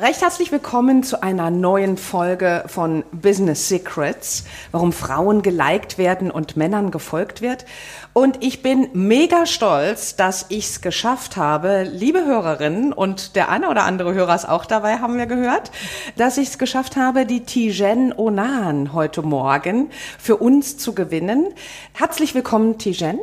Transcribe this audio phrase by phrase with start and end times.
[0.00, 6.56] Recht herzlich willkommen zu einer neuen Folge von Business Secrets, warum Frauen geliked werden und
[6.56, 7.66] Männern gefolgt wird.
[8.12, 13.68] Und ich bin mega stolz, dass ich es geschafft habe, liebe Hörerinnen, und der eine
[13.68, 15.72] oder andere Hörer ist auch dabei, haben wir gehört,
[16.16, 21.48] dass ich es geschafft habe, die Tijen Onan heute Morgen für uns zu gewinnen.
[21.92, 23.18] Herzlich willkommen, Tijen.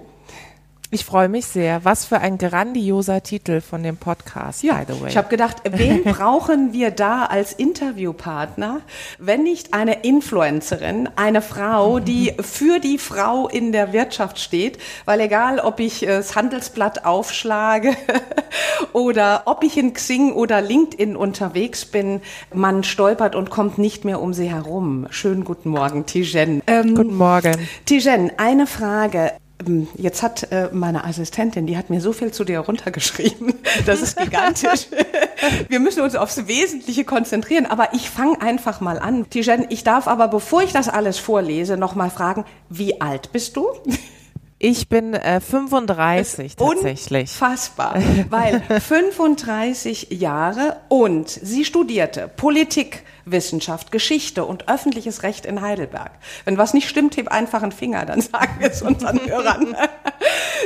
[0.91, 1.83] Ich freue mich sehr.
[1.83, 5.09] Was für ein grandioser Titel von dem Podcast, ja, by the way.
[5.09, 8.81] Ich habe gedacht, wen brauchen wir da als Interviewpartner,
[9.17, 14.77] wenn nicht eine Influencerin, eine Frau, die für die Frau in der Wirtschaft steht?
[15.05, 17.95] Weil egal, ob ich das Handelsblatt aufschlage
[18.93, 22.21] oder ob ich in Xing oder LinkedIn unterwegs bin,
[22.53, 25.07] man stolpert und kommt nicht mehr um sie herum.
[25.09, 26.61] Schönen guten Morgen, Tijen.
[26.67, 27.55] Ähm, guten Morgen.
[27.85, 29.31] Tijen, eine Frage.
[29.65, 33.53] Ähm, jetzt hat äh, meine Assistentin, die hat mir so viel zu dir runtergeschrieben.
[33.85, 34.87] Das ist gigantisch.
[35.67, 39.29] Wir müssen uns aufs Wesentliche konzentrieren, aber ich fange einfach mal an.
[39.29, 43.57] Tijen, ich darf aber, bevor ich das alles vorlese, noch mal fragen, wie alt bist
[43.57, 43.67] du?
[44.57, 47.21] Ich bin äh, 35 tatsächlich.
[47.23, 56.11] Unfassbar, weil 35 Jahre und sie studierte Politik, Wissenschaft, Geschichte und öffentliches Recht in Heidelberg.
[56.45, 59.75] Wenn was nicht stimmt, heb einfach einen Finger, dann sagen wir es unseren Hörern.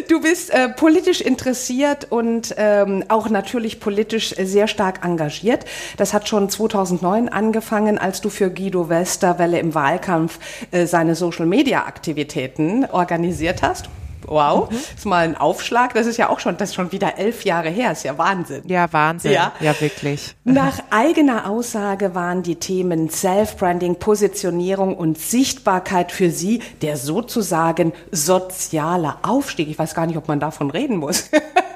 [0.07, 5.65] Du bist äh, politisch interessiert und ähm, auch natürlich politisch sehr stark engagiert.
[5.97, 10.39] Das hat schon 2009 angefangen, als du für Guido Westerwelle im Wahlkampf
[10.71, 13.89] äh, seine Social-Media-Aktivitäten organisiert hast.
[14.29, 14.77] Wow, mhm.
[14.95, 15.95] ist mal ein Aufschlag.
[15.95, 17.91] Das ist ja auch schon, das ist schon wieder elf Jahre her.
[17.91, 18.61] Ist ja Wahnsinn.
[18.67, 19.31] Ja, Wahnsinn.
[19.31, 20.35] Ja, ja wirklich.
[20.43, 29.15] Nach eigener Aussage waren die Themen Self-Branding, Positionierung und Sichtbarkeit für Sie der sozusagen soziale
[29.23, 29.67] Aufstieg.
[29.67, 31.31] Ich weiß gar nicht, ob man davon reden muss.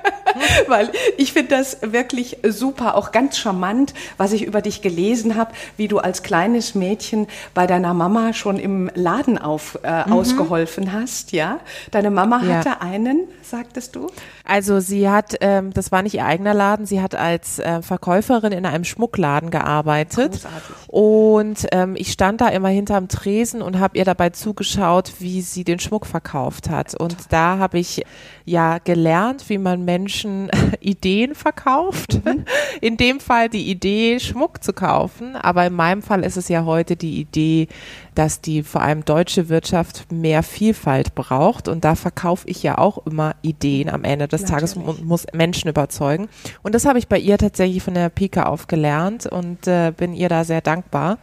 [0.67, 5.53] weil ich finde das wirklich super, auch ganz charmant, was ich über dich gelesen habe,
[5.77, 10.13] wie du als kleines Mädchen bei deiner Mama schon im Laden auf, äh, mhm.
[10.13, 11.59] ausgeholfen hast, ja?
[11.91, 12.81] Deine Mama hatte ja.
[12.81, 14.07] einen, sagtest du?
[14.45, 18.51] Also sie hat, ähm, das war nicht ihr eigener Laden, sie hat als äh, Verkäuferin
[18.51, 20.75] in einem Schmuckladen gearbeitet Großartig.
[20.87, 25.63] und ähm, ich stand da immer hinterm Tresen und habe ihr dabei zugeschaut, wie sie
[25.63, 28.03] den Schmuck verkauft hat und da habe ich
[28.45, 30.32] ja gelernt, wie man Menschen
[30.79, 32.21] Ideen verkauft.
[32.25, 32.45] Mhm.
[32.81, 35.35] In dem Fall die Idee, Schmuck zu kaufen.
[35.35, 37.67] Aber in meinem Fall ist es ja heute die Idee,
[38.16, 41.67] dass die vor allem deutsche Wirtschaft mehr Vielfalt braucht.
[41.67, 44.73] Und da verkaufe ich ja auch immer Ideen am Ende des Natürlich.
[44.73, 46.27] Tages und muss Menschen überzeugen.
[46.61, 50.13] Und das habe ich bei ihr tatsächlich von der Pike auf gelernt und äh, bin
[50.13, 51.17] ihr da sehr dankbar,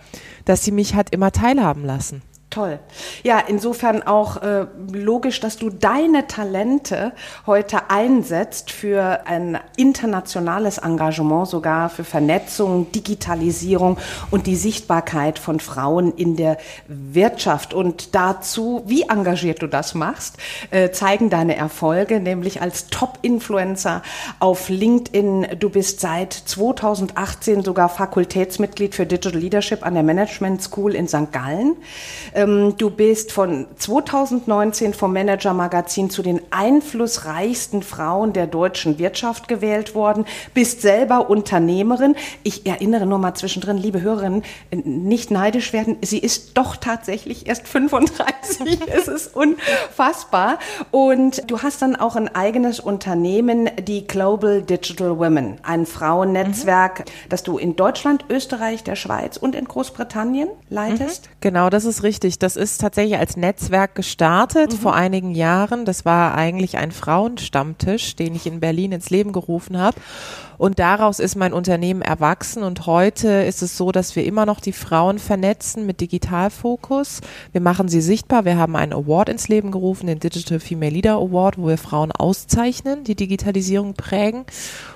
[0.45, 2.23] dass sie mich hat immer teilhaben lassen.
[2.51, 2.81] Toll.
[3.23, 7.13] Ja, insofern auch äh, logisch, dass du deine Talente
[7.47, 13.99] heute einsetzt für ein internationales Engagement, sogar für Vernetzung, Digitalisierung
[14.33, 16.59] und die Sichtbarkeit von Frauen in der
[16.89, 17.73] Wirtschaft.
[17.73, 20.37] Und dazu, wie engagiert du das machst,
[20.73, 24.03] äh, zeigen deine Erfolge, nämlich als Top-Influencer
[24.41, 25.47] auf LinkedIn.
[25.61, 31.31] Du bist seit 2018 sogar Fakultätsmitglied für Digital Leadership an der Management School in St.
[31.31, 31.77] Gallen.
[32.41, 39.49] Ähm, du bist von 2019 vom Manager Magazin zu den einflussreichsten Frauen der deutschen Wirtschaft
[39.49, 40.25] gewählt worden,
[40.55, 42.17] bist selber Unternehmerin.
[42.43, 45.99] Ich erinnere nur mal zwischendrin, liebe Hörerinnen, nicht neidisch werden.
[46.03, 48.81] Sie ist doch tatsächlich erst 35.
[48.87, 50.59] es ist unfassbar.
[50.91, 57.29] Und du hast dann auch ein eigenes Unternehmen, die Global Digital Women, ein Frauennetzwerk, mhm.
[57.29, 61.27] das du in Deutschland, Österreich, der Schweiz und in Großbritannien leitest.
[61.27, 61.31] Mhm.
[61.41, 62.30] Genau, das ist richtig.
[62.39, 64.77] Das ist tatsächlich als Netzwerk gestartet mhm.
[64.77, 65.85] vor einigen Jahren.
[65.85, 69.97] Das war eigentlich ein Frauenstammtisch, den ich in Berlin ins Leben gerufen habe.
[70.61, 74.61] Und daraus ist mein Unternehmen erwachsen und heute ist es so, dass wir immer noch
[74.61, 77.23] die Frauen vernetzen mit Digitalfokus.
[77.53, 78.45] Wir machen sie sichtbar.
[78.45, 82.13] Wir haben einen Award ins Leben gerufen, den Digital Female Leader Award, wo wir Frauen
[82.13, 84.45] auszeichnen, die Digitalisierung prägen.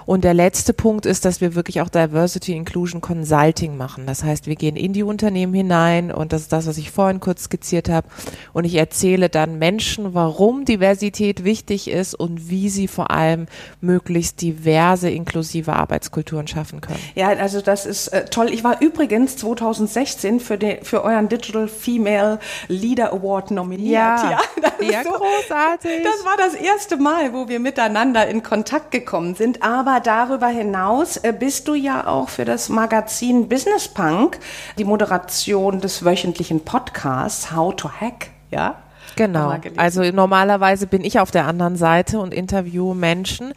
[0.04, 4.04] Und der letzte Punkt ist, dass wir wirklich auch Diversity Inclusion Consulting machen.
[4.04, 7.20] Das heißt, wir gehen in die Unternehmen hinein und das ist das, was ich vorhin
[7.20, 8.06] kurz skizziert habe.
[8.52, 13.46] Und ich erzähle dann Menschen, warum Diversität wichtig ist und wie sie vor allem
[13.80, 16.98] möglichst diverse, inklusive inklusive Arbeitskulturen schaffen können.
[17.14, 18.50] Ja, also das ist äh, toll.
[18.52, 23.92] Ich war übrigens 2016 für, den, für euren Digital Female Leader Award nominiert.
[23.92, 26.02] Ja, ja das ja so, großartig.
[26.02, 29.62] Das war das erste Mal, wo wir miteinander in Kontakt gekommen sind.
[29.62, 34.38] Aber darüber hinaus äh, bist du ja auch für das Magazin Business Punk
[34.78, 38.76] die Moderation des wöchentlichen Podcasts How to Hack, ja?
[39.16, 39.54] Genau.
[39.76, 43.54] Also normalerweise bin ich auf der anderen Seite und interviewe Menschen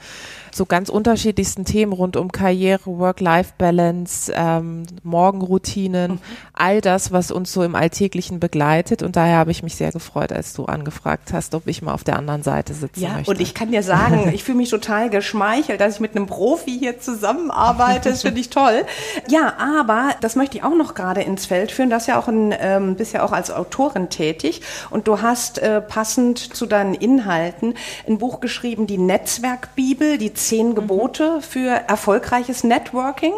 [0.57, 6.19] zu ganz unterschiedlichsten Themen rund um Karriere, Work-Life-Balance, ähm, Morgenroutinen, mhm.
[6.54, 9.04] all das, was uns so im Alltäglichen begleitet.
[9.04, 12.04] Und daher habe ich mich sehr gefreut, als du angefragt hast, ob ich mal auf
[12.04, 13.30] der anderen Seite sitzen ja, möchte.
[13.30, 16.75] Und ich kann dir sagen, ich fühle mich total geschmeichelt, dass ich mit einem Profi
[16.77, 18.09] hier zusammenarbeite.
[18.09, 18.83] Das finde ich toll.
[19.30, 21.92] Ja, aber das möchte ich auch noch gerade ins Feld führen.
[21.92, 25.81] Das ja auch ein, ähm, bist ja auch als Autorin tätig und du hast äh,
[25.81, 27.75] passend zu deinen Inhalten
[28.07, 33.33] ein Buch geschrieben, die Netzwerkbibel, die zehn Gebote für erfolgreiches Networking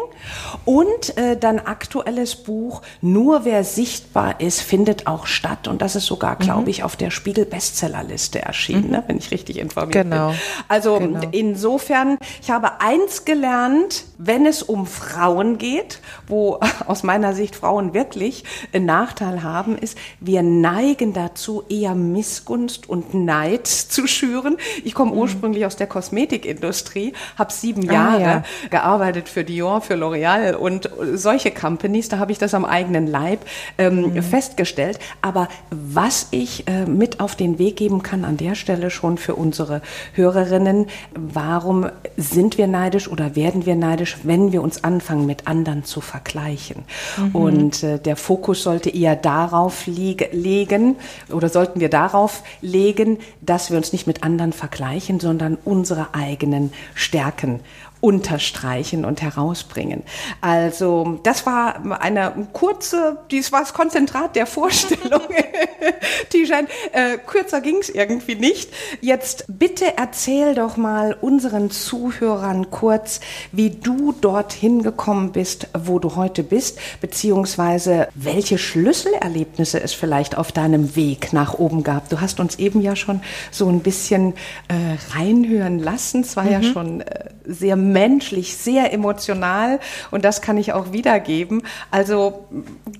[0.64, 5.68] und äh, dann aktuelles Buch Nur wer sichtbar ist, findet auch statt.
[5.68, 6.68] Und das ist sogar, glaube mhm.
[6.68, 8.90] ich, auf der Spiegel Bestsellerliste erschienen, mhm.
[8.90, 10.28] ne, wenn ich richtig informiert genau.
[10.28, 10.36] bin.
[10.68, 11.20] Also genau.
[11.32, 17.94] insofern, ich habe eins gelernt, wenn es um Frauen geht, wo aus meiner Sicht Frauen
[17.94, 24.56] wirklich einen Nachteil haben, ist, wir neigen dazu, eher Missgunst und Neid zu schüren.
[24.84, 25.18] Ich komme mhm.
[25.18, 28.44] ursprünglich aus der Kosmetikindustrie Industrie, habe sieben ah, Jahre ja.
[28.70, 33.40] gearbeitet für Dior, für L'Oreal und solche Companies, da habe ich das am eigenen Leib
[33.78, 34.22] ähm, mhm.
[34.22, 34.98] festgestellt.
[35.22, 39.34] Aber was ich äh, mit auf den Weg geben kann an der Stelle schon für
[39.34, 39.82] unsere
[40.14, 41.86] Hörerinnen, warum
[42.16, 46.84] sind wir neidisch oder werden wir neidisch, wenn wir uns anfangen, mit anderen zu vergleichen?
[47.16, 47.34] Mhm.
[47.34, 50.96] Und äh, der Fokus sollte eher darauf legen
[51.30, 56.72] oder sollten wir darauf legen, dass wir uns nicht mit anderen vergleichen, sondern unsere eigenen
[56.94, 57.60] Stärken
[58.00, 60.02] unterstreichen und herausbringen.
[60.40, 65.22] Also das war eine kurze, dies war das Konzentrat der Vorstellung.
[66.28, 68.70] Tijan, äh, kürzer ging es irgendwie nicht.
[69.00, 73.20] Jetzt bitte erzähl doch mal unseren Zuhörern kurz,
[73.52, 80.52] wie du dorthin gekommen bist, wo du heute bist, beziehungsweise welche Schlüsselerlebnisse es vielleicht auf
[80.52, 82.08] deinem Weg nach oben gab.
[82.08, 83.20] Du hast uns eben ja schon
[83.50, 84.34] so ein bisschen
[84.68, 86.22] äh, reinhören lassen.
[86.22, 86.50] Es war mhm.
[86.50, 91.62] ja schon äh, sehr menschlich, sehr emotional und das kann ich auch wiedergeben.
[91.90, 92.46] Also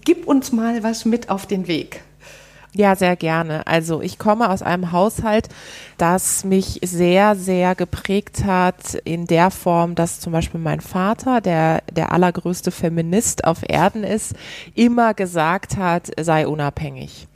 [0.05, 2.03] gib uns mal was mit auf den Weg.
[2.73, 3.67] Ja, sehr gerne.
[3.67, 5.49] Also ich komme aus einem Haushalt,
[5.99, 11.83] das mich sehr, sehr geprägt hat in der Form, dass zum Beispiel mein Vater, der
[11.91, 14.35] der allergrößte Feminist auf Erden ist,
[14.77, 17.27] immer gesagt hat, sei unabhängig.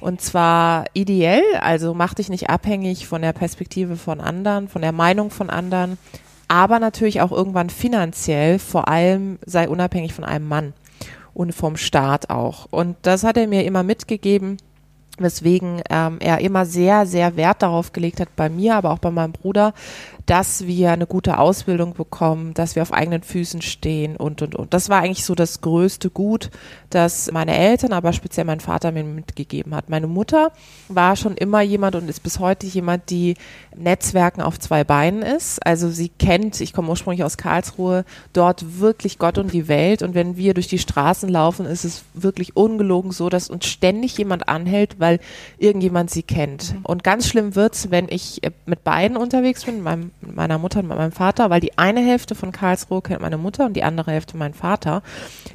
[0.00, 4.92] Und zwar ideell, also mach dich nicht abhängig von der Perspektive von anderen, von der
[4.92, 5.98] Meinung von anderen,
[6.50, 10.72] aber natürlich auch irgendwann finanziell, vor allem sei unabhängig von einem Mann
[11.32, 12.66] und vom Staat auch.
[12.70, 14.56] Und das hat er mir immer mitgegeben,
[15.16, 19.12] weswegen ähm, er immer sehr, sehr Wert darauf gelegt hat, bei mir, aber auch bei
[19.12, 19.74] meinem Bruder,
[20.26, 24.74] dass wir eine gute Ausbildung bekommen, dass wir auf eigenen Füßen stehen und, und, und.
[24.74, 26.50] Das war eigentlich so das größte Gut,
[26.90, 29.88] das meine Eltern, aber speziell mein Vater mir mitgegeben hat.
[29.88, 30.52] Meine Mutter
[30.88, 33.34] war schon immer jemand und ist bis heute jemand, die
[33.76, 35.64] Netzwerken auf zwei Beinen ist.
[35.64, 40.02] Also sie kennt, ich komme ursprünglich aus Karlsruhe, dort wirklich Gott und die Welt.
[40.02, 44.18] Und wenn wir durch die Straßen laufen, ist es wirklich ungelogen so, dass uns ständig
[44.18, 45.20] jemand anhält, weil
[45.58, 46.74] irgendjemand sie kennt.
[46.74, 46.80] Mhm.
[46.84, 50.88] Und ganz schlimm wird's, wenn ich mit beiden unterwegs bin, meinem mit meiner Mutter und
[50.88, 54.12] mit meinem Vater, weil die eine Hälfte von Karlsruhe kennt meine Mutter und die andere
[54.12, 55.02] Hälfte mein Vater.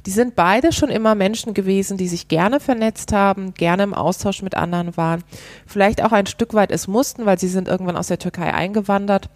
[0.06, 4.42] Die sind beide schon immer Menschen gewesen, die sich gerne vernetzt haben, gerne im Austausch
[4.42, 5.24] mit anderen waren,
[5.66, 9.30] vielleicht auch ein Stück weit es mussten, weil sie sind irgendwann aus der Türkei eingewandert.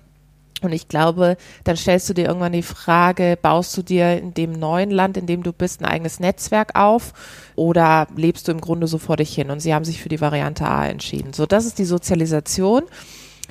[0.62, 4.51] Und ich glaube, dann stellst du dir irgendwann die Frage, baust du dir in dem
[4.51, 7.13] neuen Land, in dem du bist, ein eigenes Netzwerk auf
[7.55, 9.51] oder lebst du im Grunde so vor dich hin?
[9.51, 11.33] Und sie haben sich für die Variante A entschieden.
[11.33, 12.83] So, das ist die Sozialisation.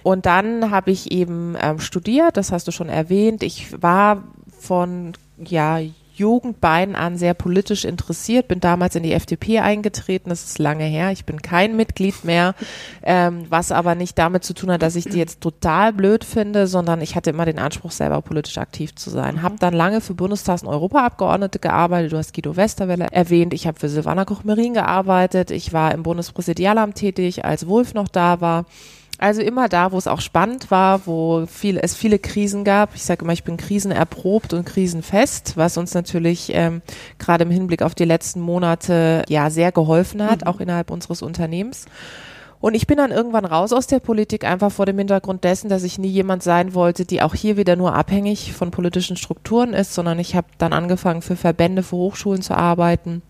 [0.09, 3.43] Und dann habe ich eben ähm, studiert, das hast du schon erwähnt.
[3.43, 4.25] Ich war
[4.59, 5.81] von ja
[6.15, 11.12] Jugendbeinen an sehr politisch interessiert, bin damals in die FDP eingetreten, das ist lange her,
[11.12, 12.55] ich bin kein Mitglied mehr,
[13.03, 16.67] ähm, was aber nicht damit zu tun hat, dass ich die jetzt total blöd finde,
[16.69, 19.35] sondern ich hatte immer den Anspruch, selber politisch aktiv zu sein.
[19.35, 19.43] Mhm.
[19.43, 23.79] Habe dann lange für Bundestags- und Europaabgeordnete gearbeitet, du hast Guido Westerwelle erwähnt, ich habe
[23.79, 28.65] für Silvana Koch-Merin gearbeitet, ich war im Bundespräsidialamt tätig, als Wolf noch da war
[29.18, 32.94] also immer da, wo es auch spannend war, wo viel, es viele Krisen gab.
[32.94, 36.82] Ich sage immer, ich bin krisenerprobt und krisenfest, was uns natürlich ähm,
[37.18, 40.46] gerade im Hinblick auf die letzten Monate ja sehr geholfen hat, mhm.
[40.46, 41.87] auch innerhalb unseres Unternehmens.
[42.60, 45.84] Und ich bin dann irgendwann raus aus der Politik, einfach vor dem Hintergrund dessen, dass
[45.84, 49.94] ich nie jemand sein wollte, die auch hier wieder nur abhängig von politischen Strukturen ist,
[49.94, 53.22] sondern ich habe dann angefangen, für Verbände, für Hochschulen zu arbeiten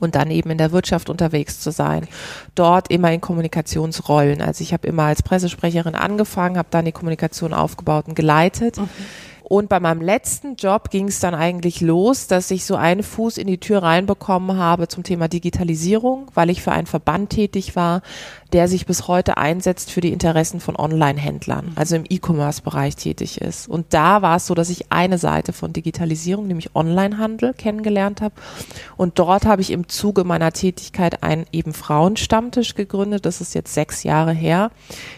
[0.00, 2.08] und dann eben in der Wirtschaft unterwegs zu sein.
[2.54, 4.40] Dort immer in Kommunikationsrollen.
[4.42, 8.78] Also ich habe immer als Pressesprecherin angefangen, habe dann die Kommunikation aufgebaut und geleitet.
[8.78, 8.88] Mhm.
[9.50, 13.36] Und bei meinem letzten Job ging es dann eigentlich los, dass ich so einen Fuß
[13.36, 18.02] in die Tür reinbekommen habe zum Thema Digitalisierung, weil ich für einen Verband tätig war,
[18.52, 23.68] der sich bis heute einsetzt für die Interessen von Online-Händlern, also im E-Commerce-Bereich tätig ist.
[23.68, 28.34] Und da war es so, dass ich eine Seite von Digitalisierung, nämlich Online-Handel, kennengelernt habe.
[28.96, 33.26] Und dort habe ich im Zuge meiner Tätigkeit einen eben Frauenstammtisch gegründet.
[33.26, 34.70] Das ist jetzt sechs Jahre her,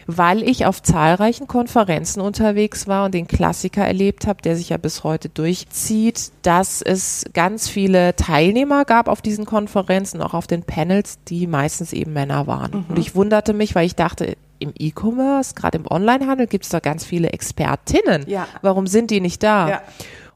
[0.07, 4.77] weil ich auf zahlreichen Konferenzen unterwegs war und den Klassiker erlebt habe, der sich ja
[4.77, 10.63] bis heute durchzieht, dass es ganz viele Teilnehmer gab auf diesen Konferenzen, auch auf den
[10.63, 12.71] Panels, die meistens eben Männer waren.
[12.73, 12.85] Mhm.
[12.89, 16.81] Und ich wunderte mich, weil ich dachte, im E-Commerce, gerade im Onlinehandel, gibt es da
[16.81, 18.25] ganz viele Expertinnen.
[18.27, 18.49] Ja.
[18.63, 19.69] Warum sind die nicht da?
[19.69, 19.83] Ja.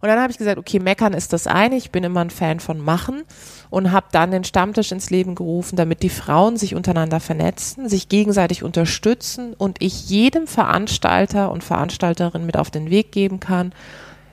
[0.01, 1.77] Und dann habe ich gesagt, okay, meckern ist das eine.
[1.77, 3.25] Ich bin immer ein Fan von machen
[3.71, 8.09] und habe dann den Stammtisch ins Leben gerufen, damit die Frauen sich untereinander vernetzen, sich
[8.09, 13.73] gegenseitig unterstützen und ich jedem Veranstalter und Veranstalterin mit auf den Weg geben kann,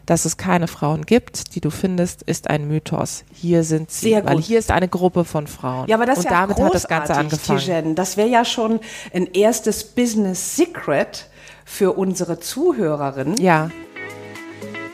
[0.05, 3.23] dass es keine Frauen gibt, die du findest, ist ein Mythos.
[3.33, 4.31] Hier sind sie, Sehr gut.
[4.31, 5.87] weil hier ist eine Gruppe von Frauen.
[5.87, 7.59] Ja, aber das ist ja damit hat das Ganze angefangen.
[7.59, 7.95] Tijen.
[7.95, 8.79] Das wäre ja schon
[9.13, 11.27] ein erstes Business Secret
[11.65, 13.37] für unsere Zuhörerinnen.
[13.39, 13.69] Ja.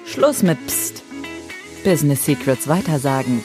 [0.06, 1.04] Schluss mit Psst.
[1.84, 3.44] Business Secrets weitersagen.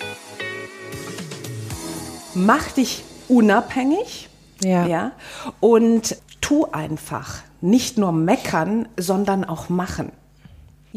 [2.35, 4.29] Mach dich unabhängig.
[4.63, 4.87] Ja.
[4.87, 5.13] ja.
[5.61, 7.43] Und tu einfach.
[7.61, 10.13] Nicht nur meckern, sondern auch machen.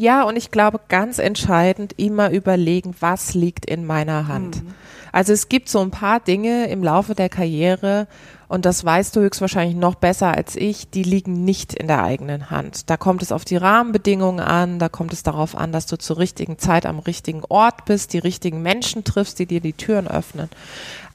[0.00, 4.62] Ja, und ich glaube, ganz entscheidend immer überlegen, was liegt in meiner Hand.
[4.62, 4.74] Mhm.
[5.10, 8.06] Also es gibt so ein paar Dinge im Laufe der Karriere,
[8.46, 12.48] und das weißt du höchstwahrscheinlich noch besser als ich, die liegen nicht in der eigenen
[12.48, 12.88] Hand.
[12.88, 16.18] Da kommt es auf die Rahmenbedingungen an, da kommt es darauf an, dass du zur
[16.18, 20.48] richtigen Zeit am richtigen Ort bist, die richtigen Menschen triffst, die dir die Türen öffnen.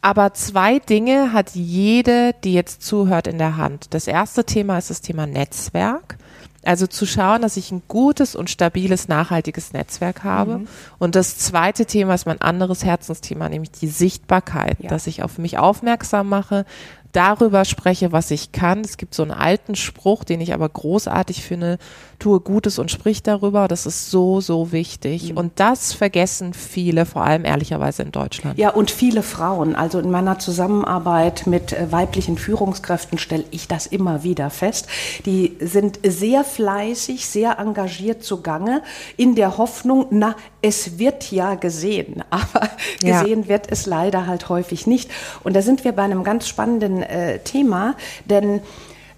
[0.01, 3.87] Aber zwei Dinge hat jede, die jetzt zuhört, in der Hand.
[3.91, 6.17] Das erste Thema ist das Thema Netzwerk.
[6.65, 10.59] Also zu schauen, dass ich ein gutes und stabiles, nachhaltiges Netzwerk habe.
[10.59, 10.67] Mhm.
[10.97, 14.89] Und das zweite Thema ist mein anderes Herzensthema, nämlich die Sichtbarkeit, ja.
[14.89, 16.65] dass ich auf mich aufmerksam mache,
[17.13, 18.81] darüber spreche, was ich kann.
[18.81, 21.77] Es gibt so einen alten Spruch, den ich aber großartig finde,
[22.19, 23.67] tue Gutes und sprich darüber.
[23.67, 25.31] Das ist so, so wichtig.
[25.31, 25.37] Mhm.
[25.37, 28.57] Und das vergessen viele, vor allem ehrlicherweise in Deutschland.
[28.57, 29.75] Ja, und viele Frauen.
[29.75, 34.87] Also in meiner Zusammenarbeit mit äh, weiblichen Führungskräften stelle ich das immer wieder fest.
[35.25, 38.81] Die sind sehr fleißig, sehr engagiert zugange,
[39.17, 42.23] in der Hoffnung, na, es wird ja gesehen.
[42.29, 42.69] Aber
[43.01, 43.21] ja.
[43.21, 45.11] gesehen wird es leider halt häufig nicht.
[45.43, 47.95] Und da sind wir bei einem ganz spannenden äh, Thema,
[48.25, 48.61] denn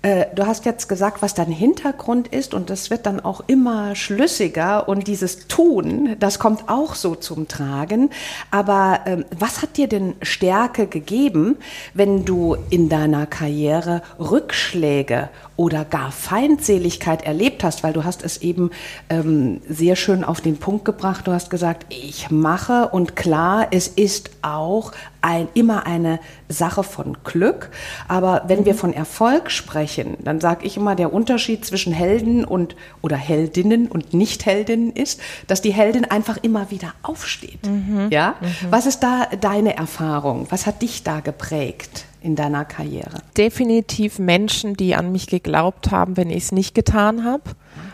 [0.06, 3.96] äh, Du hast jetzt gesagt, was dein Hintergrund ist und das wird dann auch immer
[3.96, 8.12] schlüssiger und dieses Tun, das kommt auch so zum Tragen.
[8.52, 11.58] Aber ähm, was hat dir denn Stärke gegeben,
[11.96, 18.38] wenn du in deiner Karriere Rückschläge oder gar Feindseligkeit erlebt hast, weil du hast es
[18.44, 18.70] eben
[19.10, 21.26] ähm, sehr schön auf den Punkt gebracht.
[21.26, 24.92] Du hast gesagt, ich mache und klar, es ist auch
[25.26, 27.72] ein, immer eine Sache von Glück.
[28.08, 28.66] Aber wenn mhm.
[28.66, 33.88] wir von Erfolg sprechen, dann sage ich immer, der Unterschied zwischen Helden und oder Heldinnen
[33.88, 37.66] und Nicht-Heldinnen ist, dass die Heldin einfach immer wieder aufsteht.
[37.66, 38.10] Mhm.
[38.12, 38.36] Ja?
[38.40, 38.68] Mhm.
[38.70, 40.46] Was ist da deine Erfahrung?
[40.50, 42.06] Was hat dich da geprägt?
[42.22, 43.20] in deiner Karriere?
[43.38, 47.52] Definitiv Menschen, die an mich geglaubt haben, wenn ich es nicht getan habe.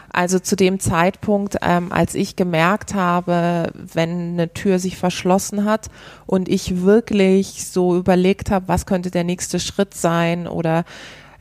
[0.09, 5.87] Also zu dem Zeitpunkt, ähm, als ich gemerkt habe, wenn eine Tür sich verschlossen hat
[6.25, 10.83] und ich wirklich so überlegt habe, was könnte der nächste Schritt sein oder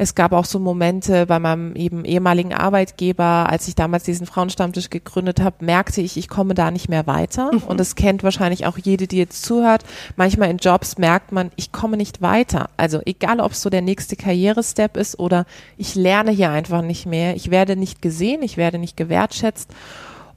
[0.01, 4.89] es gab auch so Momente bei meinem eben ehemaligen Arbeitgeber, als ich damals diesen Frauenstammtisch
[4.89, 7.53] gegründet habe, merkte ich, ich komme da nicht mehr weiter.
[7.53, 7.65] Mhm.
[7.65, 9.85] Und das kennt wahrscheinlich auch jede, die jetzt zuhört.
[10.17, 12.71] Manchmal in Jobs merkt man, ich komme nicht weiter.
[12.79, 15.45] Also egal, ob es so der nächste Karrierestep ist oder
[15.77, 17.37] ich lerne hier einfach nicht mehr.
[17.37, 19.69] Ich werde nicht gesehen, ich werde nicht gewertschätzt.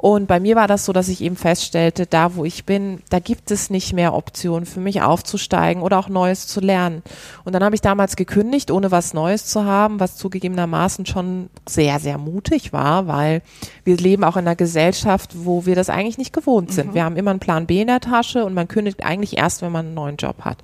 [0.03, 3.19] Und bei mir war das so, dass ich eben feststellte, da wo ich bin, da
[3.19, 7.03] gibt es nicht mehr Optionen für mich aufzusteigen oder auch Neues zu lernen.
[7.45, 12.01] Und dann habe ich damals gekündigt, ohne was Neues zu haben, was zugegebenermaßen schon sehr,
[12.01, 13.43] sehr mutig war, weil
[13.85, 16.89] wir leben auch in einer Gesellschaft, wo wir das eigentlich nicht gewohnt sind.
[16.89, 16.95] Mhm.
[16.95, 19.71] Wir haben immer einen Plan B in der Tasche und man kündigt eigentlich erst, wenn
[19.71, 20.57] man einen neuen Job hat.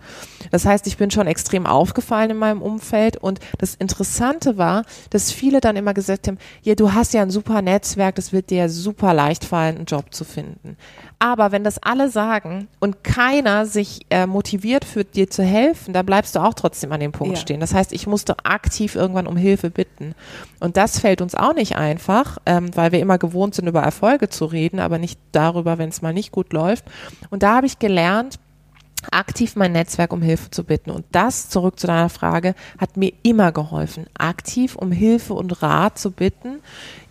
[0.51, 5.31] Das heißt, ich bin schon extrem aufgefallen in meinem Umfeld und das Interessante war, dass
[5.31, 8.67] viele dann immer gesagt haben, ja, du hast ja ein super Netzwerk, das wird dir
[8.67, 10.76] super leid leicht fallen, einen Job zu finden.
[11.20, 16.06] Aber wenn das alle sagen und keiner sich äh, motiviert fühlt, dir zu helfen, dann
[16.06, 17.42] bleibst du auch trotzdem an dem Punkt ja.
[17.42, 17.60] stehen.
[17.60, 20.16] Das heißt, ich musste aktiv irgendwann um Hilfe bitten.
[20.60, 24.30] Und das fällt uns auch nicht einfach, ähm, weil wir immer gewohnt sind, über Erfolge
[24.30, 26.86] zu reden, aber nicht darüber, wenn es mal nicht gut läuft.
[27.30, 28.40] Und da habe ich gelernt,
[29.12, 30.90] aktiv mein Netzwerk um Hilfe zu bitten.
[30.90, 36.00] Und das, zurück zu deiner Frage, hat mir immer geholfen, aktiv um Hilfe und Rat
[36.00, 36.60] zu bitten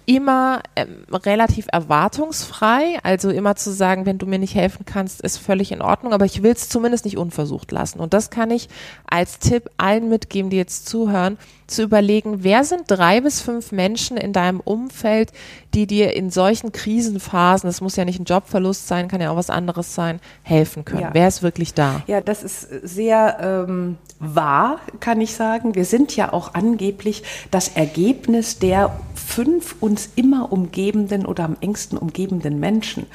[0.09, 5.37] immer ähm, relativ erwartungsfrei, also immer zu sagen, wenn du mir nicht helfen kannst, ist
[5.37, 8.00] völlig in Ordnung, aber ich will es zumindest nicht unversucht lassen.
[8.00, 8.71] Und das kann ich
[9.07, 11.37] als Tipp allen mitgeben, die jetzt zuhören,
[11.67, 15.33] zu überlegen, wer sind drei bis fünf Menschen in deinem Umfeld,
[15.75, 19.37] die dir in solchen Krisenphasen, das muss ja nicht ein Jobverlust sein, kann ja auch
[19.37, 21.03] was anderes sein, helfen können.
[21.03, 21.11] Ja.
[21.12, 22.03] Wer ist wirklich da?
[22.07, 25.75] Ja, das ist sehr ähm, wahr, kann ich sagen.
[25.75, 31.99] Wir sind ja auch angeblich das Ergebnis der fünf uns immer umgebenden oder am engsten
[31.99, 33.06] umgebenden Menschen.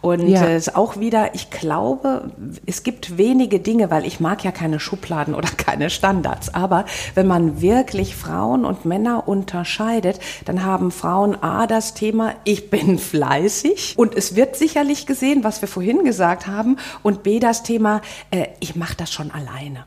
[0.00, 0.46] Und ja.
[0.48, 2.32] äh, auch wieder, ich glaube,
[2.64, 7.26] es gibt wenige Dinge, weil ich mag ja keine Schubladen oder keine Standards, aber wenn
[7.26, 13.94] man wirklich Frauen und Männer unterscheidet, dann haben Frauen A das Thema, ich bin fleißig
[13.98, 18.46] und es wird sicherlich gesehen, was wir vorhin gesagt haben, und B das Thema, äh,
[18.60, 19.84] ich mache das schon alleine.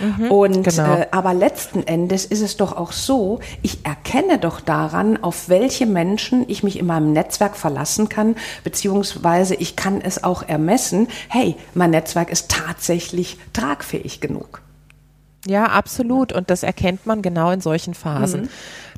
[0.00, 0.96] Mhm, und genau.
[0.96, 5.86] äh, aber letzten Endes ist es doch auch so, ich erkenne doch daran, auf welche
[5.86, 11.56] Menschen ich mich in meinem Netzwerk verlassen kann, beziehungsweise ich kann es auch ermessen, hey,
[11.74, 14.62] mein Netzwerk ist tatsächlich tragfähig genug.
[15.46, 16.32] Ja, absolut.
[16.32, 18.42] Und das erkennt man genau in solchen Phasen.
[18.42, 18.48] Mhm.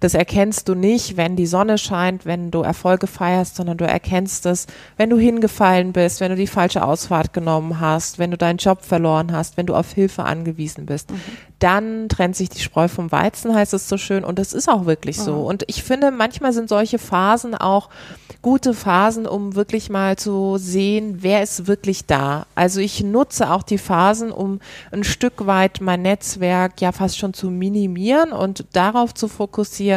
[0.03, 4.47] Das erkennst du nicht, wenn die Sonne scheint, wenn du Erfolge feierst, sondern du erkennst
[4.47, 4.67] es,
[4.97, 8.83] wenn du hingefallen bist, wenn du die falsche Ausfahrt genommen hast, wenn du deinen Job
[8.83, 11.13] verloren hast, wenn du auf Hilfe angewiesen bist.
[11.13, 11.21] Mhm.
[11.61, 14.25] Dann trennt sich die Spreu vom Weizen, heißt es so schön.
[14.25, 15.23] Und das ist auch wirklich mhm.
[15.23, 15.35] so.
[15.37, 17.89] Und ich finde, manchmal sind solche Phasen auch
[18.43, 22.47] gute Phasen, um wirklich mal zu sehen, wer ist wirklich da.
[22.57, 24.59] Also ich nutze auch die Phasen, um
[24.91, 29.92] ein Stück weit mein Netzwerk ja fast schon zu minimieren und darauf zu fokussieren,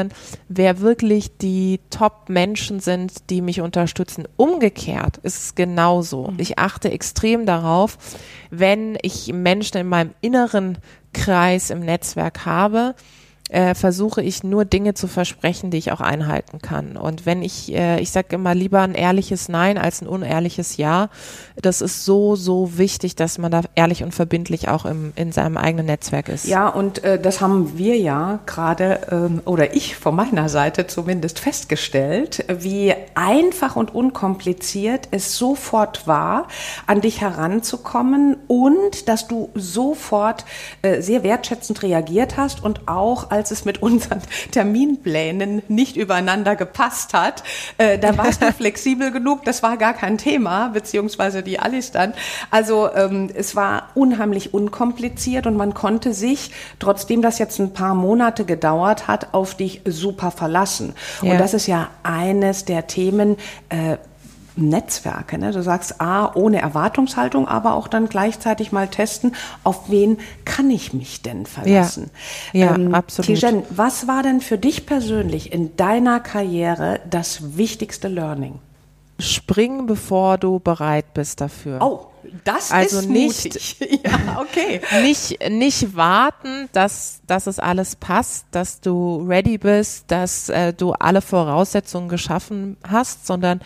[0.48, 4.28] wer wirklich die Top-Menschen sind, die mich unterstützen.
[4.38, 6.32] Umgekehrt ist es genauso.
[6.32, 6.40] Mhm.
[6.40, 7.98] Ich achte extrem darauf,
[8.50, 10.78] wenn ich Menschen in meinem inneren
[11.14, 12.96] Kreis im Netzwerk habe,
[13.50, 16.98] äh, versuche ich nur Dinge zu versprechen, die ich auch einhalten kann.
[16.98, 21.10] Und wenn ich, äh, ich sage immer lieber ein ehrliches Nein als ein unehrliches Ja.
[21.62, 25.58] Das ist so, so wichtig, dass man da ehrlich und verbindlich auch im, in seinem
[25.58, 26.46] eigenen Netzwerk ist.
[26.46, 31.40] Ja, und äh, das haben wir ja gerade, ähm, oder ich von meiner Seite zumindest
[31.40, 36.48] festgestellt, wie einfach und unkompliziert es sofort war,
[36.88, 40.46] an dich heranzukommen und dass du sofort
[40.82, 44.22] äh, sehr wertschätzend reagiert hast und auch als es mit unseren
[44.52, 47.44] Terminplänen nicht übereinander gepasst hat.
[47.78, 52.14] Äh, da warst du flexibel genug, das war gar kein Thema, beziehungsweise die Alice dann.
[52.52, 57.96] Also ähm, es war unheimlich unkompliziert und man konnte sich, trotzdem das jetzt ein paar
[57.96, 60.94] Monate gedauert hat, auf dich super verlassen.
[61.22, 61.34] Ja.
[61.34, 63.38] Und das ist ja eines der Themen,
[63.70, 63.98] äh,
[64.58, 65.38] Netzwerke.
[65.38, 65.52] Ne?
[65.52, 70.94] Du sagst, A, ohne Erwartungshaltung, aber auch dann gleichzeitig mal testen, auf wen kann ich
[70.94, 72.12] mich denn verlassen?
[72.54, 73.40] Ja, ja ähm, absolut.
[73.40, 78.60] Tijen, was war denn für dich persönlich in deiner Karriere das wichtigste Learning?
[79.20, 81.80] Springen, bevor du bereit bist dafür.
[81.82, 82.08] Oh,
[82.44, 83.78] das also ist nicht, mutig.
[84.04, 84.82] ja, okay.
[85.02, 90.94] Nicht, nicht warten, dass, dass es alles passt, dass du ready bist, dass äh, du
[90.94, 93.62] alle Voraussetzungen geschaffen hast, sondern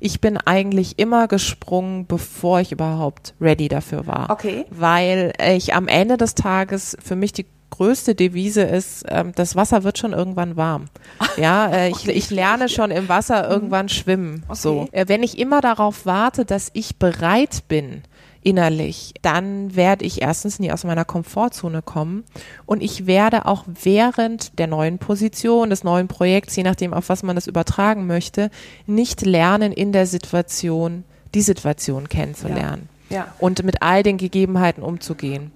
[0.00, 4.30] ich bin eigentlich immer gesprungen, bevor ich überhaupt ready dafür war.
[4.30, 4.64] Okay.
[4.70, 9.84] Weil ich am Ende des Tages für mich die größte Devise ist, ähm, das Wasser
[9.84, 10.86] wird schon irgendwann warm.
[11.36, 14.44] Ja, äh, ich, ich lerne schon im Wasser irgendwann schwimmen.
[14.46, 14.56] Okay.
[14.56, 18.02] So, äh, wenn ich immer darauf warte, dass ich bereit bin,
[18.44, 22.24] innerlich, dann werde ich erstens nie aus meiner Komfortzone kommen
[22.66, 27.22] und ich werde auch während der neuen Position, des neuen Projekts, je nachdem, auf was
[27.22, 28.50] man das übertragen möchte,
[28.86, 33.16] nicht lernen, in der Situation die Situation kennenzulernen ja.
[33.16, 33.34] Ja.
[33.40, 35.50] und mit all den Gegebenheiten umzugehen.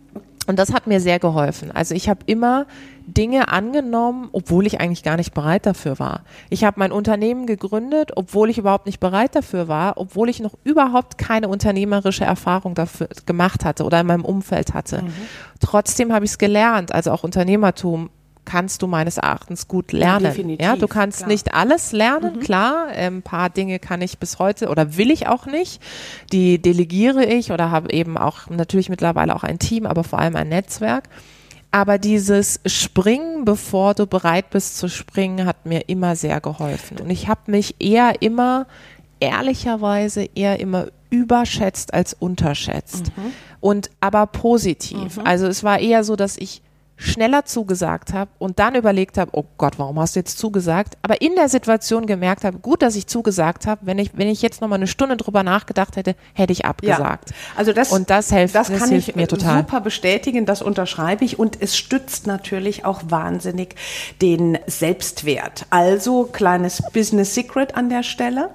[0.49, 1.71] Und das hat mir sehr geholfen.
[1.71, 2.67] Also ich habe immer
[3.07, 6.23] Dinge angenommen, obwohl ich eigentlich gar nicht bereit dafür war.
[6.49, 10.55] Ich habe mein Unternehmen gegründet, obwohl ich überhaupt nicht bereit dafür war, obwohl ich noch
[10.65, 15.03] überhaupt keine unternehmerische Erfahrung dafür gemacht hatte oder in meinem Umfeld hatte.
[15.03, 15.13] Mhm.
[15.61, 18.09] Trotzdem habe ich es gelernt, also auch Unternehmertum
[18.49, 20.25] kannst du meines Erachtens gut lernen.
[20.25, 21.29] Ja, definitiv, ja du kannst klar.
[21.29, 22.41] nicht alles lernen, mhm.
[22.41, 22.87] klar.
[22.87, 25.83] Ein ähm, paar Dinge kann ich bis heute oder will ich auch nicht.
[26.33, 30.35] Die delegiere ich oder habe eben auch natürlich mittlerweile auch ein Team, aber vor allem
[30.35, 31.11] ein Netzwerk.
[31.71, 36.99] Aber dieses Springen, bevor du bereit bist zu springen, hat mir immer sehr geholfen.
[36.99, 38.67] Und ich habe mich eher immer
[39.21, 43.13] ehrlicherweise eher immer überschätzt als unterschätzt.
[43.15, 43.33] Mhm.
[43.61, 45.19] Und aber positiv.
[45.19, 45.27] Mhm.
[45.27, 46.63] Also es war eher so, dass ich
[46.99, 50.99] schneller zugesagt habe und dann überlegt habe, oh Gott, warum hast du jetzt zugesagt?
[51.01, 53.83] Aber in der Situation gemerkt habe, gut, dass ich zugesagt habe.
[53.85, 57.31] Wenn ich, wenn ich jetzt noch mal eine Stunde drüber nachgedacht hätte, hätte ich abgesagt.
[57.31, 57.37] Ja.
[57.57, 59.59] Also das, und das hilft, das, das kann hilft ich mir total.
[59.59, 63.77] super bestätigen, das unterschreibe ich und es stützt natürlich auch wahnsinnig
[64.21, 65.67] den Selbstwert.
[65.71, 68.51] Also kleines Business Secret an der Stelle.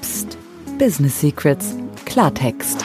[0.00, 0.38] Psst.
[0.78, 1.74] Business Secrets.
[2.04, 2.84] Klartext.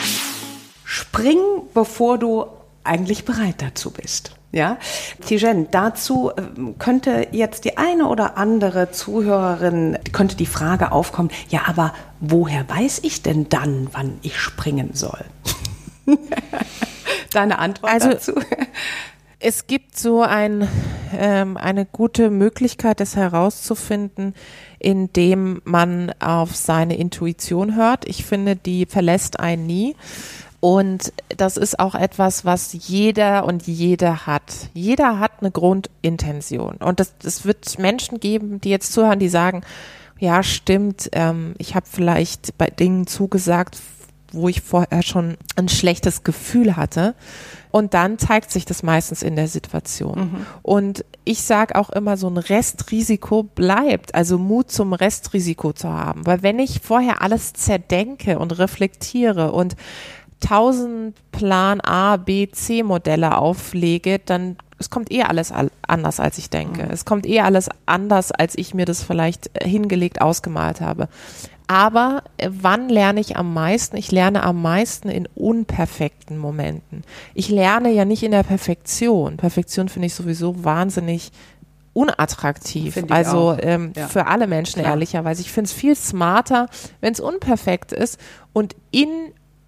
[0.83, 1.37] Spring,
[1.73, 2.45] bevor du
[2.83, 4.35] eigentlich bereit dazu bist.
[4.51, 4.77] Ja,
[5.23, 11.67] Tijen, dazu ähm, könnte jetzt die eine oder andere Zuhörerin, könnte die Frage aufkommen, ja,
[11.67, 15.23] aber woher weiß ich denn dann, wann ich springen soll?
[17.31, 18.33] Deine Antwort also, dazu?
[19.41, 20.67] Es gibt so ein,
[21.17, 24.33] ähm, eine gute Möglichkeit, das herauszufinden,
[24.79, 28.05] indem man auf seine Intuition hört.
[28.05, 29.95] Ich finde, die verlässt einen nie.
[30.59, 34.69] Und das ist auch etwas, was jeder und jede hat.
[34.73, 36.75] Jeder hat eine Grundintention.
[36.77, 39.61] Und es wird Menschen geben, die jetzt zuhören, die sagen,
[40.19, 43.77] ja, stimmt, ähm, ich habe vielleicht bei Dingen zugesagt,
[44.31, 47.15] wo ich vorher schon ein schlechtes Gefühl hatte.
[47.71, 50.19] Und dann zeigt sich das meistens in der Situation.
[50.19, 50.45] Mhm.
[50.63, 56.25] Und ich sage auch immer, so ein Restrisiko bleibt, also Mut zum Restrisiko zu haben.
[56.25, 59.75] Weil wenn ich vorher alles zerdenke und reflektiere und
[60.39, 65.51] tausend Plan A, B, C Modelle auflege, dann es kommt eh alles
[65.87, 66.83] anders, als ich denke.
[66.83, 66.91] Mhm.
[66.91, 71.09] Es kommt eh alles anders, als ich mir das vielleicht äh, hingelegt, ausgemalt habe.
[71.67, 73.97] Aber äh, wann lerne ich am meisten?
[73.97, 77.03] Ich lerne am meisten in unperfekten Momenten.
[77.33, 79.35] Ich lerne ja nicht in der Perfektion.
[79.37, 81.31] Perfektion finde ich sowieso wahnsinnig
[81.93, 82.97] unattraktiv.
[83.09, 84.07] Also ähm, ja.
[84.07, 84.93] für alle Menschen Klar.
[84.93, 85.41] ehrlicherweise.
[85.41, 86.67] Ich finde es viel smarter,
[87.01, 88.17] wenn es unperfekt ist
[88.53, 89.09] und in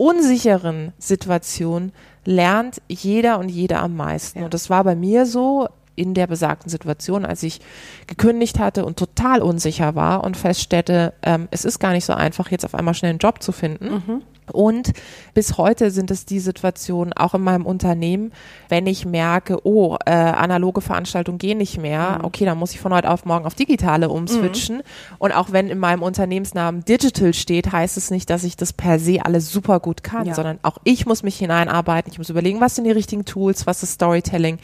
[0.02, 1.92] unsicheren Situationen
[2.26, 4.40] lernt jeder und jede am meisten.
[4.40, 4.46] Ja.
[4.46, 7.62] Und das war bei mir so in der besagten Situation, als ich
[8.08, 12.50] gekündigt hatte und total unsicher war und feststellte, ähm, es ist gar nicht so einfach,
[12.50, 13.94] jetzt auf einmal schnell einen Job zu finden.
[13.94, 14.22] Mhm.
[14.52, 14.92] Und
[15.34, 18.32] bis heute sind es die Situationen auch in meinem Unternehmen,
[18.70, 22.26] wenn ich merke, oh, äh, analoge Veranstaltungen gehen nicht mehr, mhm.
[22.26, 24.78] okay, dann muss ich von heute auf morgen auf digitale umswitchen.
[24.78, 24.82] Mhm.
[25.20, 29.00] Und auch wenn in meinem Unternehmensnamen Digital steht, heißt es nicht, dass ich das per
[29.00, 30.34] se alles super gut kann, ja.
[30.34, 32.12] sondern auch ich muss mich hineinarbeiten.
[32.12, 34.60] Ich muss überlegen, was sind die richtigen Tools, was ist Storytelling,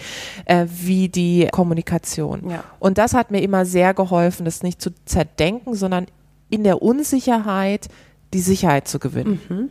[0.45, 2.49] äh, wie die Kommunikation.
[2.49, 2.63] Ja.
[2.79, 6.07] Und das hat mir immer sehr geholfen, das nicht zu zerdenken, sondern
[6.49, 7.89] in der Unsicherheit
[8.33, 9.41] die Sicherheit zu gewinnen.
[9.49, 9.69] Mhm.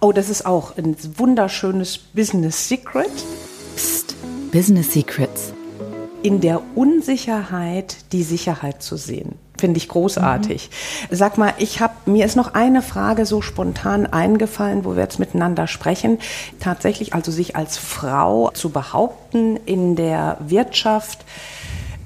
[0.00, 3.10] Oh, das ist auch ein wunderschönes Business Secret.
[3.76, 4.14] Psst,
[4.52, 5.52] Business Secrets.
[6.22, 9.36] In der Unsicherheit die Sicherheit zu sehen.
[9.58, 10.70] Finde ich großartig.
[11.10, 11.16] Mhm.
[11.16, 15.18] Sag mal, ich habe mir ist noch eine Frage so spontan eingefallen, wo wir jetzt
[15.18, 16.18] miteinander sprechen.
[16.60, 21.24] Tatsächlich also sich als Frau zu behaupten in der Wirtschaft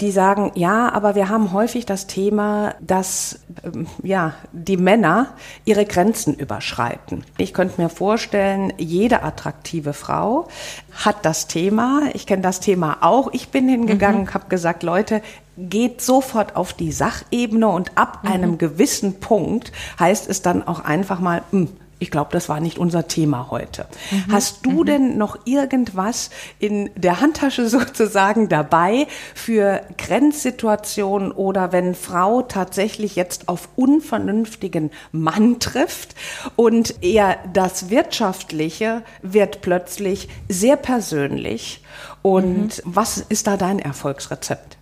[0.01, 5.29] die sagen, ja, aber wir haben häufig das Thema, dass ähm, ja, die Männer
[5.65, 7.25] ihre Grenzen überschreiten.
[7.37, 10.49] Ich könnte mir vorstellen, jede attraktive Frau
[10.93, 12.03] hat das Thema.
[12.13, 13.33] Ich kenne das Thema auch.
[13.33, 14.35] Ich bin hingegangen, mhm.
[14.35, 15.23] habe gesagt, Leute,
[15.57, 18.31] geht sofort auf die Sachebene und ab mhm.
[18.31, 22.61] einem gewissen Punkt heißt es dann auch einfach mal, mh, hm, ich glaube, das war
[22.61, 23.87] nicht unser Thema heute.
[24.11, 24.33] Mhm.
[24.33, 24.87] Hast du mhm.
[24.87, 33.49] denn noch irgendwas in der Handtasche sozusagen dabei für Grenzsituationen oder wenn Frau tatsächlich jetzt
[33.49, 36.15] auf unvernünftigen Mann trifft
[36.57, 41.83] und eher das Wirtschaftliche wird plötzlich sehr persönlich?
[42.23, 42.91] Und mhm.
[42.95, 44.78] was ist da dein Erfolgsrezept?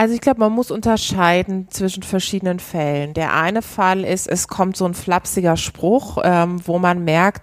[0.00, 3.12] Also ich glaube, man muss unterscheiden zwischen verschiedenen Fällen.
[3.12, 7.42] Der eine Fall ist, es kommt so ein flapsiger Spruch, ähm, wo man merkt,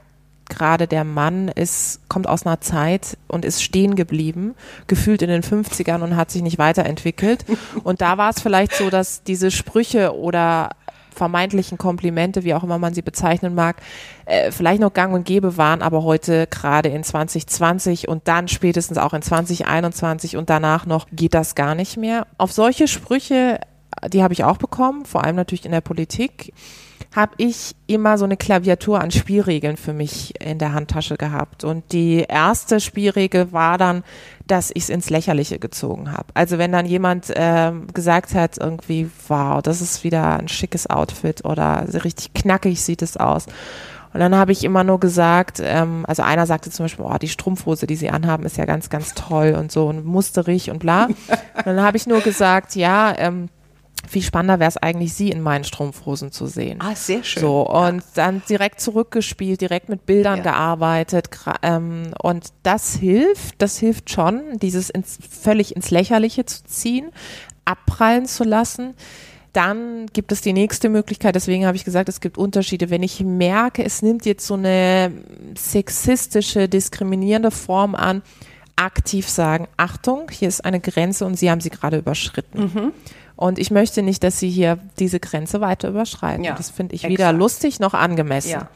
[0.50, 4.56] gerade der Mann ist, kommt aus einer Zeit und ist stehen geblieben,
[4.88, 7.46] gefühlt in den 50ern und hat sich nicht weiterentwickelt.
[7.84, 10.72] Und da war es vielleicht so, dass diese Sprüche oder
[11.18, 13.78] vermeintlichen Komplimente, wie auch immer man sie bezeichnen mag,
[14.26, 18.98] äh, vielleicht noch gang und gäbe waren, aber heute gerade in 2020 und dann spätestens
[18.98, 22.28] auch in 2021 und danach noch geht das gar nicht mehr.
[22.38, 23.60] Auf solche Sprüche,
[24.08, 26.54] die habe ich auch bekommen, vor allem natürlich in der Politik
[27.18, 31.64] habe ich immer so eine Klaviatur an Spielregeln für mich in der Handtasche gehabt.
[31.64, 34.04] Und die erste Spielregel war dann,
[34.46, 36.28] dass ich es ins Lächerliche gezogen habe.
[36.36, 41.44] Also wenn dann jemand äh, gesagt hat, irgendwie, wow, das ist wieder ein schickes Outfit
[41.44, 43.48] oder richtig knackig sieht es aus.
[44.14, 47.30] Und dann habe ich immer nur gesagt, ähm, also einer sagte zum Beispiel, oh, die
[47.30, 51.06] Strumpfhose, die sie anhaben, ist ja ganz, ganz toll und so und musterig und bla.
[51.06, 51.16] Und
[51.66, 53.50] dann habe ich nur gesagt, ja, ähm,
[54.08, 56.80] viel spannender wäre es eigentlich, sie in meinen Strumpfhosen zu sehen.
[56.82, 57.42] Ah, sehr schön.
[57.42, 58.04] So, und ja.
[58.14, 60.44] dann direkt zurückgespielt, direkt mit Bildern ja.
[60.44, 61.30] gearbeitet.
[61.62, 67.12] Ähm, und das hilft, das hilft schon, dieses ins, völlig ins Lächerliche zu ziehen,
[67.66, 68.94] abprallen zu lassen.
[69.54, 72.90] Dann gibt es die nächste Möglichkeit, deswegen habe ich gesagt, es gibt Unterschiede.
[72.90, 75.12] Wenn ich merke, es nimmt jetzt so eine
[75.58, 78.22] sexistische, diskriminierende Form an,
[78.76, 82.72] aktiv sagen, Achtung, hier ist eine Grenze und Sie haben sie gerade überschritten.
[82.74, 82.94] Mhm.
[83.38, 86.44] Und ich möchte nicht, dass Sie hier diese Grenze weiter überschreiten.
[86.44, 87.20] Ja, das finde ich exakt.
[87.20, 88.52] weder lustig noch angemessen.
[88.52, 88.70] Ja.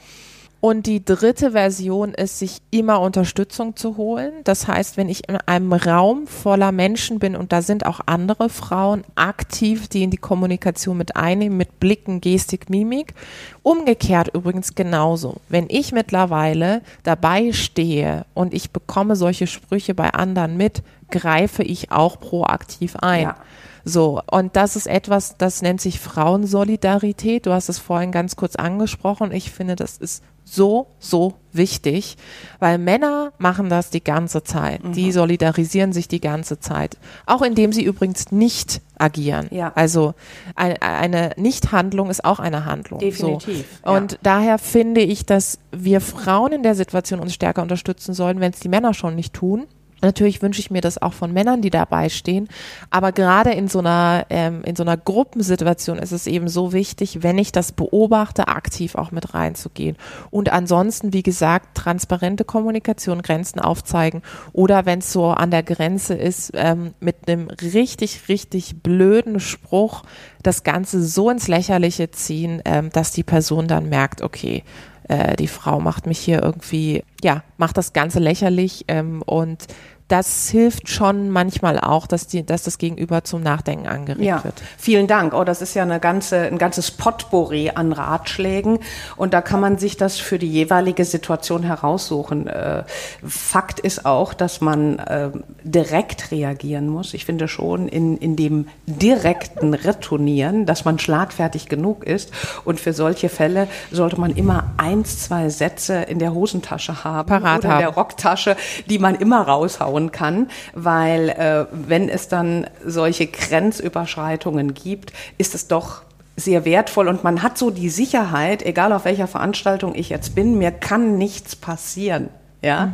[0.61, 4.31] Und die dritte Version ist, sich immer Unterstützung zu holen.
[4.43, 8.47] Das heißt, wenn ich in einem Raum voller Menschen bin und da sind auch andere
[8.47, 13.15] Frauen aktiv, die in die Kommunikation mit einnehmen, mit Blicken, Gestik, Mimik.
[13.63, 15.37] Umgekehrt übrigens genauso.
[15.49, 21.91] Wenn ich mittlerweile dabei stehe und ich bekomme solche Sprüche bei anderen mit, greife ich
[21.91, 23.23] auch proaktiv ein.
[23.23, 23.35] Ja.
[23.83, 27.45] So, und das ist etwas, das nennt sich Frauensolidarität.
[27.45, 29.31] Du hast es vorhin ganz kurz angesprochen.
[29.31, 32.17] Ich finde, das ist so, so wichtig,
[32.59, 34.83] weil Männer machen das die ganze Zeit.
[34.83, 34.93] Mhm.
[34.93, 36.97] Die solidarisieren sich die ganze Zeit.
[37.25, 39.47] Auch indem sie übrigens nicht agieren.
[39.51, 39.71] Ja.
[39.75, 40.13] Also
[40.55, 42.99] eine, eine Nichthandlung ist auch eine Handlung.
[42.99, 43.65] Definitiv.
[43.83, 43.91] So.
[43.91, 44.17] Und ja.
[44.23, 48.59] daher finde ich, dass wir Frauen in der Situation uns stärker unterstützen sollen, wenn es
[48.59, 49.67] die Männer schon nicht tun.
[50.01, 52.49] Natürlich wünsche ich mir das auch von Männern, die dabei stehen.
[52.89, 57.23] Aber gerade in so einer, ähm, in so einer Gruppensituation ist es eben so wichtig,
[57.23, 59.95] wenn ich das beobachte, aktiv auch mit reinzugehen.
[60.29, 64.21] Und ansonsten, wie gesagt, transparente Kommunikation, Grenzen aufzeigen
[64.53, 70.03] oder wenn es so an der Grenze ist, ähm, mit einem richtig, richtig blöden Spruch
[70.43, 74.63] das Ganze so ins Lächerliche ziehen, ähm, dass die Person dann merkt, okay,
[75.11, 79.67] äh, die Frau macht mich hier irgendwie, ja, macht das Ganze lächerlich ähm, und
[80.11, 84.61] das hilft schon manchmal auch, dass, die, dass das Gegenüber zum Nachdenken angeregt ja, wird.
[84.77, 85.33] Vielen Dank.
[85.33, 88.79] Oh, das ist ja eine ganze, ein ganzes Potpourri an Ratschlägen
[89.15, 92.47] und da kann man sich das für die jeweilige Situation heraussuchen.
[92.47, 92.83] Äh,
[93.25, 95.29] Fakt ist auch, dass man äh,
[95.63, 97.13] direkt reagieren muss.
[97.13, 102.31] Ich finde schon in, in dem direkten Retournieren, dass man schlagfertig genug ist
[102.65, 107.59] und für solche Fälle sollte man immer eins, zwei Sätze in der Hosentasche haben Parat
[107.59, 112.67] oder in der Rocktasche, die man immer raushauen bauen kann, weil äh, wenn es dann
[112.85, 116.01] solche Grenzüberschreitungen gibt, ist es doch
[116.35, 120.57] sehr wertvoll und man hat so die Sicherheit, egal auf welcher Veranstaltung ich jetzt bin,
[120.57, 122.29] mir kann nichts passieren.
[122.63, 122.93] Ja, mhm.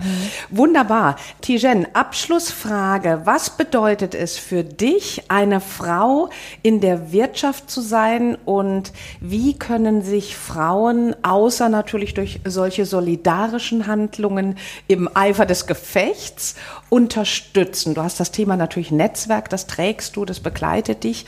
[0.50, 1.18] wunderbar.
[1.42, 3.22] Tijen, Abschlussfrage.
[3.26, 6.30] Was bedeutet es für dich, eine Frau
[6.64, 13.88] in der Wirtschaft zu sein und wie können sich Frauen, außer natürlich durch solche solidarischen
[13.88, 16.56] Handlungen im Eifer des Gefechts,
[16.88, 17.94] unterstützen?
[17.94, 21.26] Du hast das Thema natürlich Netzwerk, das trägst du, das begleitet dich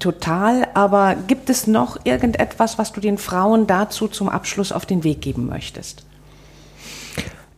[0.00, 0.66] total.
[0.74, 5.20] Aber gibt es noch irgendetwas, was du den Frauen dazu zum Abschluss auf den Weg
[5.20, 6.04] geben möchtest?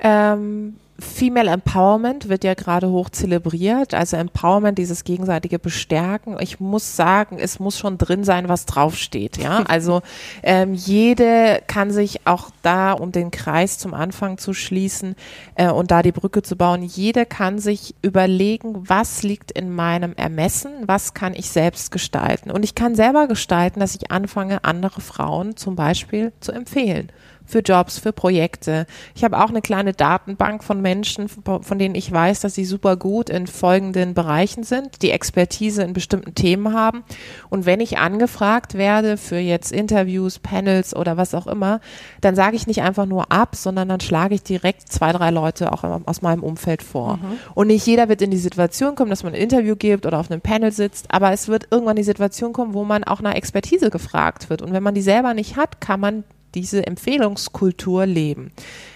[0.00, 6.36] Ähm, Female Empowerment wird ja gerade hoch zelebriert, also Empowerment, dieses gegenseitige Bestärken.
[6.40, 9.36] Ich muss sagen, es muss schon drin sein, was draufsteht.
[9.36, 10.02] Ja, also
[10.42, 15.14] ähm, jede kann sich auch da, um den Kreis zum Anfang zu schließen
[15.54, 20.14] äh, und da die Brücke zu bauen, jede kann sich überlegen, was liegt in meinem
[20.14, 22.50] Ermessen, was kann ich selbst gestalten.
[22.50, 27.12] Und ich kann selber gestalten, dass ich anfange, andere Frauen zum Beispiel zu empfehlen
[27.48, 28.86] für Jobs, für Projekte.
[29.14, 32.96] Ich habe auch eine kleine Datenbank von Menschen, von denen ich weiß, dass sie super
[32.96, 37.04] gut in folgenden Bereichen sind, die Expertise in bestimmten Themen haben.
[37.48, 41.80] Und wenn ich angefragt werde für jetzt Interviews, Panels oder was auch immer,
[42.20, 45.72] dann sage ich nicht einfach nur ab, sondern dann schlage ich direkt zwei, drei Leute
[45.72, 47.16] auch aus meinem Umfeld vor.
[47.16, 47.38] Mhm.
[47.54, 50.30] Und nicht jeder wird in die Situation kommen, dass man ein Interview gibt oder auf
[50.30, 53.88] einem Panel sitzt, aber es wird irgendwann die Situation kommen, wo man auch nach Expertise
[53.88, 54.60] gefragt wird.
[54.60, 56.24] Und wenn man die selber nicht hat, kann man
[56.60, 58.52] diese Empfehlungskultur leben.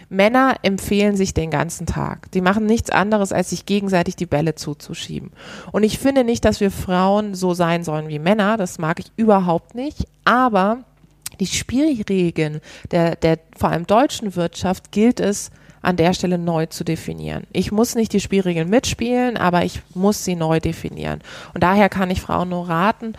[0.08, 2.30] Männer empfehlen sich den ganzen Tag.
[2.32, 5.30] Die machen nichts anderes, als sich gegenseitig die Bälle zuzuschieben.
[5.72, 8.58] Und ich finde nicht, dass wir Frauen so sein sollen wie Männer.
[8.58, 10.06] Das mag ich überhaupt nicht.
[10.24, 10.84] Aber
[11.40, 15.50] die Spielregeln der, der vor allem deutschen Wirtschaft gilt es,
[15.82, 17.44] an der Stelle neu zu definieren.
[17.52, 21.20] Ich muss nicht die Spielregeln mitspielen, aber ich muss sie neu definieren.
[21.54, 23.14] Und daher kann ich Frauen nur raten,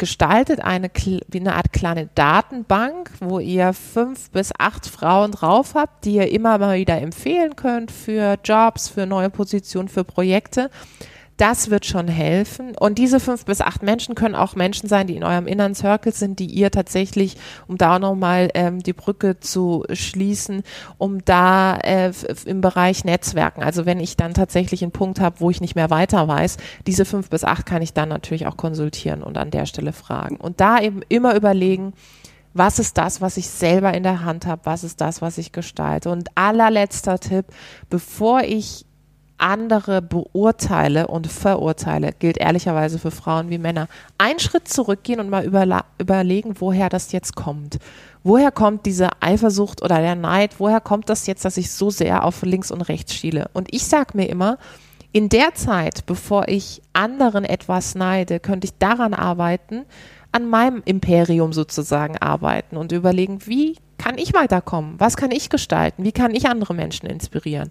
[0.00, 0.90] gestaltet eine,
[1.28, 6.32] wie eine Art kleine Datenbank, wo ihr fünf bis acht Frauen drauf habt, die ihr
[6.32, 10.70] immer mal wieder empfehlen könnt für Jobs, für neue Positionen, für Projekte.
[11.40, 12.76] Das wird schon helfen.
[12.78, 16.12] Und diese fünf bis acht Menschen können auch Menschen sein, die in eurem inneren Circle
[16.12, 20.62] sind, die ihr tatsächlich, um da nochmal ähm, die Brücke zu schließen,
[20.98, 22.12] um da äh,
[22.44, 25.88] im Bereich Netzwerken, also wenn ich dann tatsächlich einen Punkt habe, wo ich nicht mehr
[25.88, 29.64] weiter weiß, diese fünf bis acht kann ich dann natürlich auch konsultieren und an der
[29.64, 30.36] Stelle fragen.
[30.36, 31.94] Und da eben immer überlegen,
[32.52, 35.52] was ist das, was ich selber in der Hand habe, was ist das, was ich
[35.52, 36.10] gestalte.
[36.10, 37.46] Und allerletzter Tipp,
[37.88, 38.84] bevor ich
[39.40, 43.88] andere beurteile und verurteile, gilt ehrlicherweise für Frauen wie Männer.
[44.18, 45.44] Einen Schritt zurückgehen und mal
[45.98, 47.78] überlegen, woher das jetzt kommt.
[48.22, 50.56] Woher kommt diese Eifersucht oder der Neid?
[50.58, 53.48] Woher kommt das jetzt, dass ich so sehr auf links und rechts schiele?
[53.54, 54.58] Und ich sage mir immer,
[55.12, 59.84] in der Zeit, bevor ich anderen etwas neide, könnte ich daran arbeiten,
[60.32, 64.94] an meinem Imperium sozusagen arbeiten und überlegen, wie kann ich weiterkommen?
[64.98, 66.04] Was kann ich gestalten?
[66.04, 67.70] Wie kann ich andere Menschen inspirieren?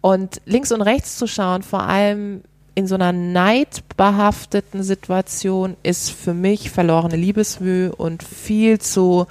[0.00, 2.42] Und links und rechts zu schauen, vor allem
[2.74, 9.26] in so einer neidbehafteten Situation, ist für mich verlorene Liebesmühe und viel zu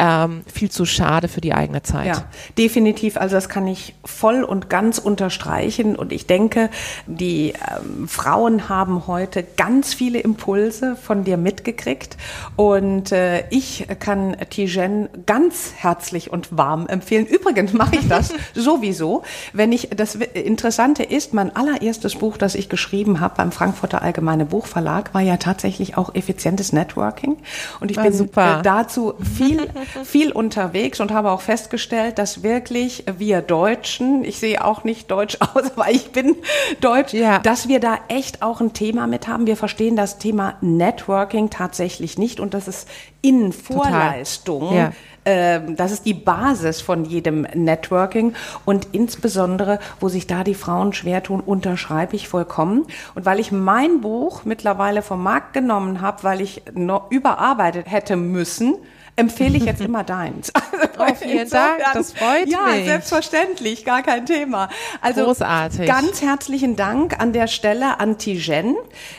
[0.00, 2.06] ähm, viel zu schade für die eigene Zeit.
[2.06, 2.24] Ja,
[2.56, 3.18] definitiv.
[3.18, 5.94] Also das kann ich voll und ganz unterstreichen.
[5.94, 6.70] Und ich denke,
[7.06, 12.16] die ähm, Frauen haben heute ganz viele Impulse von dir mitgekriegt.
[12.56, 17.26] Und äh, ich kann Tijen ganz herzlich und warm empfehlen.
[17.26, 22.70] Übrigens mache ich das sowieso, wenn ich, das Interessante ist, mein allererstes Buch, das ich
[22.70, 27.36] geschrieben habe beim Frankfurter Allgemeine Buchverlag, war ja tatsächlich auch effizientes Networking.
[27.80, 28.60] Und ich ah, bin super.
[28.60, 29.68] Äh, dazu viel
[30.04, 35.38] viel unterwegs und habe auch festgestellt, dass wirklich wir Deutschen, ich sehe auch nicht deutsch
[35.40, 36.36] aus, aber ich bin
[36.80, 37.38] deutsch, ja.
[37.38, 39.46] dass wir da echt auch ein Thema mit haben.
[39.46, 42.88] Wir verstehen das Thema Networking tatsächlich nicht und das ist
[43.22, 44.74] in Vorleistung.
[44.74, 44.92] Ja.
[45.24, 50.92] Ähm, das ist die Basis von jedem Networking und insbesondere, wo sich da die Frauen
[50.92, 52.86] schwer tun, unterschreibe ich vollkommen.
[53.14, 58.16] Und weil ich mein Buch mittlerweile vom Markt genommen habe, weil ich noch überarbeitet hätte
[58.16, 58.76] müssen,
[59.20, 60.52] empfehle ich jetzt immer deins.
[61.00, 62.80] Also oh, vielen Dank, das freut ja, mich.
[62.80, 64.68] Ja, selbstverständlich, gar kein Thema.
[65.00, 65.86] Also Großartig.
[65.86, 68.76] ganz herzlichen Dank an der Stelle an Tijen.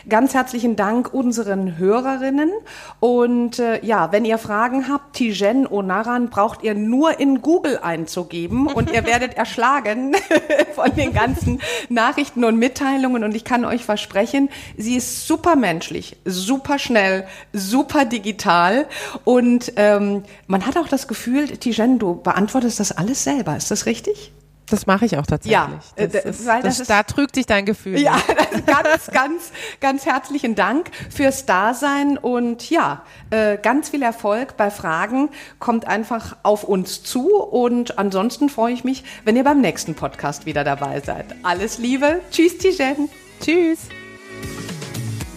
[0.08, 2.52] Ganz herzlichen Dank unseren Hörerinnen.
[3.00, 8.68] Und äh, ja, wenn ihr Fragen habt, Tijen Onaran braucht ihr nur in Google einzugeben
[8.68, 10.14] und ihr werdet erschlagen
[10.76, 13.24] von den ganzen Nachrichten und Mitteilungen.
[13.24, 18.86] Und ich kann euch versprechen, sie ist super menschlich, super schnell, super digital
[19.24, 23.56] und ähm, man hat auch das Gefühl, Tijen, du beantwortest das alles selber.
[23.56, 24.32] Ist das richtig?
[24.72, 25.52] Das mache ich auch tatsächlich.
[25.52, 28.00] Ja, das, das, ist, weil das, das ist, da trügt sich dein Gefühl.
[28.00, 28.16] Ja,
[28.66, 35.28] ganz, ganz, ganz herzlichen Dank fürs Dasein und ja, äh, ganz viel Erfolg bei Fragen.
[35.58, 40.46] Kommt einfach auf uns zu und ansonsten freue ich mich, wenn ihr beim nächsten Podcast
[40.46, 41.26] wieder dabei seid.
[41.42, 42.20] Alles Liebe.
[42.30, 43.10] Tschüss, Tijen.
[43.42, 43.88] Tschüss.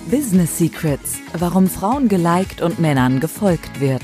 [0.10, 4.04] Business Secrets, warum Frauen geliked und Männern gefolgt wird.